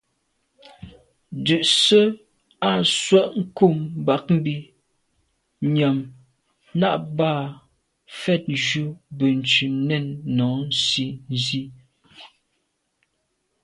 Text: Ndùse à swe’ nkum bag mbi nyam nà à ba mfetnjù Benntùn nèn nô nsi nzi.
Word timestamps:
Ndùse 1.39 2.01
à 2.69 2.71
swe’ 2.95 3.19
nkum 3.41 3.75
bag 4.05 4.25
mbi 4.37 4.55
nyam 5.75 5.97
nà 6.79 6.87
à 6.97 7.01
ba 7.17 7.31
mfetnjù 8.11 8.83
Benntùn 9.17 9.73
nèn 9.87 10.05
nô 10.37 10.47
nsi 10.67 11.05
nzi. 11.33 11.63